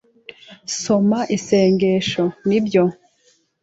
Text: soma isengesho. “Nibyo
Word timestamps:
soma 0.79 1.19
isengesho. 1.35 2.23
“Nibyo 2.47 2.83